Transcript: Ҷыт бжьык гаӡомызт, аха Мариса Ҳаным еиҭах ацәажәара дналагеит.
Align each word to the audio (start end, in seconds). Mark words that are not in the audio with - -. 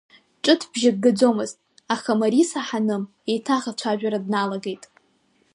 Ҷыт 0.43 0.61
бжьык 0.71 0.97
гаӡомызт, 1.03 1.57
аха 1.93 2.11
Мариса 2.19 2.61
Ҳаным 2.67 3.03
еиҭах 3.31 3.63
ацәажәара 3.71 4.19
дналагеит. 4.25 4.83